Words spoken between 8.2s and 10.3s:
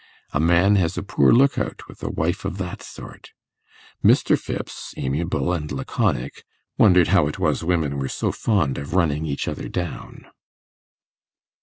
fond of running each other down.